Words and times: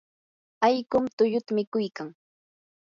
allqum 0.65 1.05
tulluta 1.15 1.51
mikuykan. 1.57 2.07